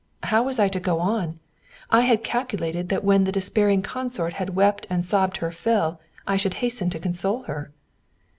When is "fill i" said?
5.51-6.37